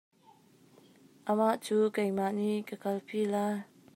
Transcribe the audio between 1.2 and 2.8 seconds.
Amah cu keimah nih ka